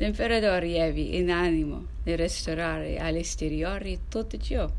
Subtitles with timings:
[0.00, 4.70] L'imperatore ebbe in animo di restaurare all'esteriore tutto ciò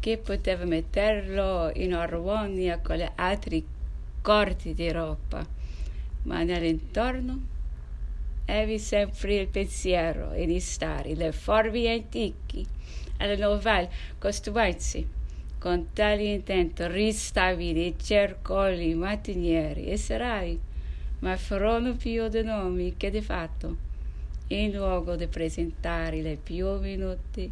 [0.00, 3.62] che poteva metterlo in armonia con le altre
[4.20, 5.46] corti d'Europa,
[6.24, 7.40] ma nell'intorno
[8.46, 12.64] ebbe sempre il pensiero di stare le forme antiche
[13.18, 13.88] alle nuove
[14.18, 15.06] costruenze.
[15.56, 20.58] Con tale intento ristabilì cercoli mattinieri e serali,
[21.20, 23.86] ma furono più di nomi che di fatto
[24.48, 27.50] in luogo di presentare le più minute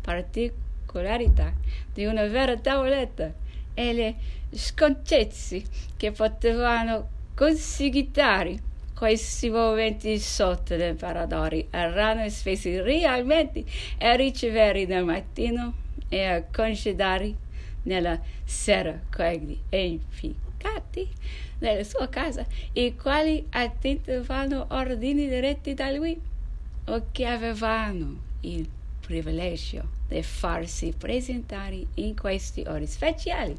[0.00, 1.52] particolarità
[1.92, 3.32] di una vera tavoletta
[3.74, 4.14] e le
[4.50, 5.62] sconcezze
[5.96, 13.64] che potevano conseguitare questi momenti sotto l'imperatore erano spesi realmente
[13.98, 15.72] a ricevere nel mattino
[16.08, 17.32] e a concedere
[17.82, 21.08] nella sera quegli inficati
[21.60, 26.20] nella sua casa, i quali attendevano ordini diretti da lui
[26.88, 28.68] o che avevano il
[29.00, 33.56] privilegio di farsi presentare in questi ore speciali.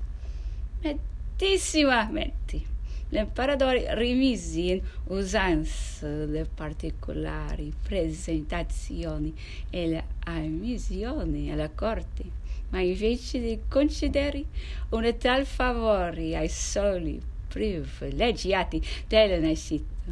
[0.81, 2.77] Mettissimamente
[3.09, 9.33] l'imperatore rimise in usanza le particolari presentazioni
[9.69, 12.23] e le ammissioni alla corte,
[12.69, 14.43] ma invece di concedere
[14.89, 20.11] un tal favore ai soli privilegiati della nascita,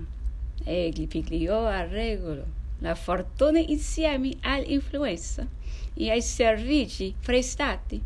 [0.63, 5.47] egli pigliò a regolo la fortuna insieme all'influenza
[5.93, 8.01] e ai servizi prestati.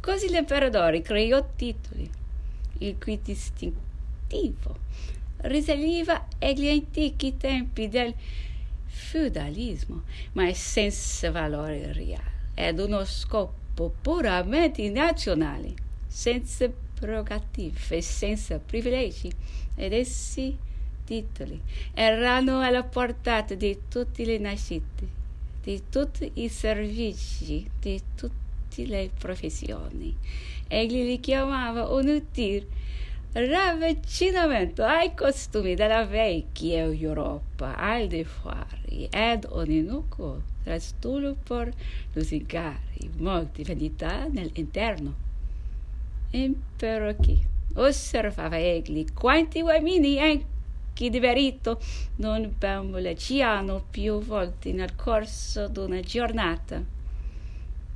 [0.00, 2.10] Così l'imperatore creò titoli,
[2.78, 4.76] il cui distintivo
[5.44, 8.14] risaliva agli antichi tempi del
[8.86, 15.74] feudalismo, ma senza valore reale, ed uno scopo puramente nazionale,
[16.06, 19.32] senza prerogative, senza privilegi,
[19.74, 20.56] ed essi
[21.04, 21.60] titoli
[21.92, 25.06] erano alla portata di tutte le nascite,
[25.62, 30.16] di tutti i servizi, di tutte le professioni.
[30.66, 32.66] Egli li chiamava un utile
[33.32, 40.06] ravvicinamento ai costumi della vecchia Europa, al di fuori, ed ognuno
[40.62, 41.72] trastullo per
[42.12, 42.78] lusingare
[43.18, 45.14] molte vanità nell'interno.
[46.30, 47.38] Impero chi
[47.74, 50.53] osservava egli quanti uomini anche
[50.94, 51.80] chi di verito
[52.16, 56.82] non bamboleggiano più volte nel corso d'una giornata.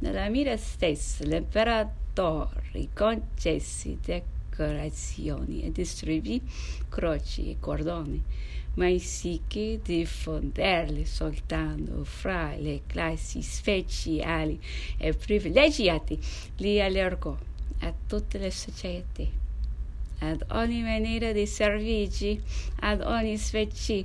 [0.00, 6.42] Nella mira stessa l'imperatore concesse decorazioni e distribuì
[6.88, 8.22] croci e cordoni,
[8.74, 14.60] ma anziché diffonderli soltanto fra le classi speciali
[14.96, 16.18] e privilegiate,
[16.56, 17.36] li allargò
[17.80, 19.37] a tutte le società
[20.20, 22.40] ad ogni maniera di servirci,
[22.80, 24.04] ad ogni specie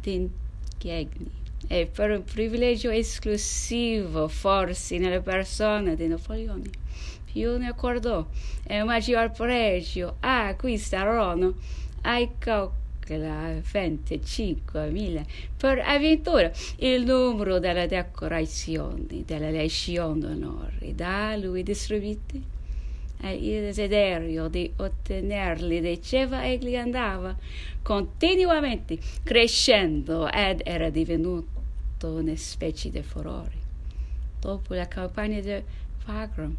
[0.00, 1.38] di inchiegni.
[1.68, 6.70] E per un privilegio esclusivo, forse, nella persona di Napoleone,
[7.30, 8.26] più ne accordò
[8.64, 10.16] e maggior pregio.
[10.20, 11.54] Acquistarono
[12.02, 12.78] ai calcoli
[13.16, 15.24] 25.000
[15.56, 16.50] per avventura.
[16.76, 22.58] Il numero delle decorazioni della Legione d'Onore da lui distribuite
[23.28, 27.36] il desiderio di ottenerli diceva e gli andava
[27.82, 31.58] continuamente crescendo ed era divenuto
[32.02, 33.58] una specie di furore.
[34.40, 35.62] Dopo la campagna di
[36.06, 36.56] Wagram,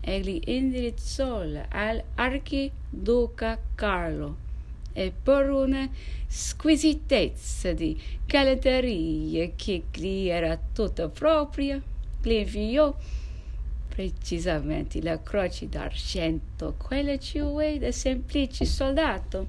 [0.00, 4.44] egli indirizzò all'archiduca Carlo
[4.92, 5.88] e per una
[6.26, 11.82] squisitezza di galanteria che gli era tutta propria,
[12.22, 12.94] gli inviò
[13.96, 19.46] precisamente la croce d'argento, quella cioè del semplice soldato.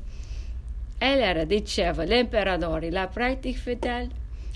[0.97, 4.09] Ella diceva l'imperatore, la pratica fedele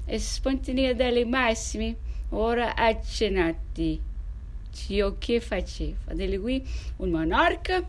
[0.06, 1.98] e spontanea delle massime,
[2.30, 4.00] ora accennati
[4.72, 6.66] ciò che faceva di lui
[6.98, 7.86] un monarca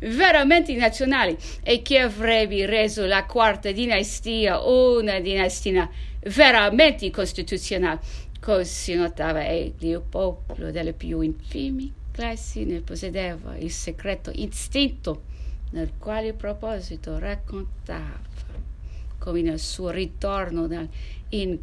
[0.00, 5.88] veramente nazionale e che avrebbe reso la quarta dinastia una dinastia
[6.20, 8.00] veramente costituzionale?
[8.40, 15.22] Così notava egli il popolo delle più infimi classi ne possedeva il segreto istinto
[15.70, 18.26] nel quale proposito raccontava
[19.18, 20.88] come nel suo ritorno
[21.28, 21.58] in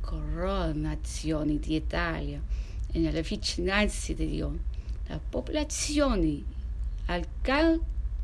[0.00, 2.38] coronazione di Italia
[2.92, 4.58] e nelle vicinanze di Dio
[5.06, 6.42] la popolazione
[7.06, 7.24] al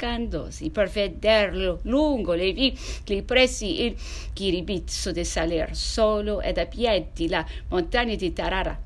[0.03, 3.95] cercandosi per vederlo lungo le vicoli pressi il
[4.33, 8.77] chiribizzo di salir solo ed a piedi la montagna di Tarara.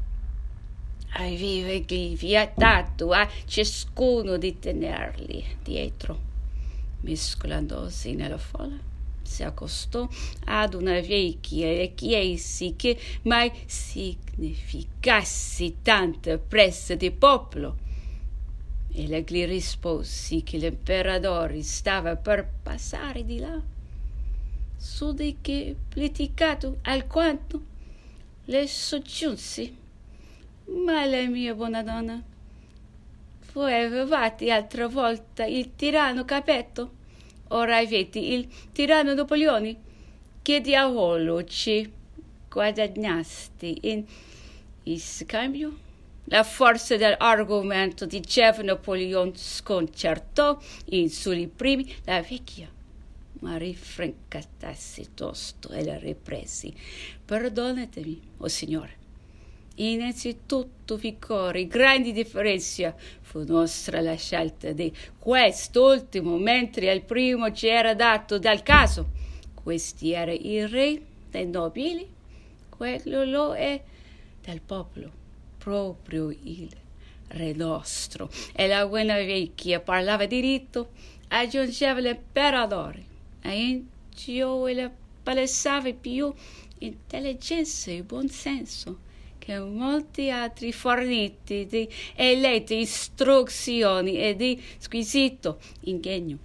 [1.18, 6.18] Aveva vietato a ciascuno di tenerli dietro,
[7.00, 8.76] mescolandosi nella folla
[9.22, 10.06] si accostò
[10.44, 17.85] ad una vecchia e chiese che mai significasse tanto presso di popolo.
[18.98, 23.60] E la gli rispose che l'imperatore stava per passare di là.
[24.74, 27.60] Su di che, pleticato alquanto,
[28.46, 29.70] le soggiunse.
[30.84, 32.22] Ma la mia buona donna,
[33.52, 36.90] voi avevate altra volta il tiranno capetto?
[37.48, 39.76] Ora avete il tiranno Napoleone.
[40.40, 41.92] Che diavolo ci
[42.48, 44.06] guadagnasti in
[44.98, 45.84] scambio?
[46.26, 52.68] La forza dell'argomento diceva Napoleone sconcertò in soli primi la vecchia
[53.40, 56.74] ma rinfrancatasse tosto e la ripresi.
[57.24, 59.04] Perdonatemi, o oh Signore.
[59.76, 67.94] Innanzitutto, Vicori, grande differenza fu nostra la scelta di quest'ultimo, mentre al primo ci era
[67.94, 69.10] dato dal caso.
[69.52, 72.08] Questi era il re dei nobili,
[72.70, 73.82] quello lo è
[74.42, 75.10] del popolo,
[75.66, 76.70] proprio il
[77.30, 78.30] re nostro.
[78.52, 80.90] E la buona vecchia parlava diritto,
[81.26, 83.04] aggiungeva l'imperatore.
[83.42, 83.82] E
[84.14, 84.92] ciò le
[85.24, 86.32] palesava più
[86.78, 88.98] intelligenza e buonsenso
[89.38, 96.38] che molti altri forniti di elette istruzioni e di squisito ingegno.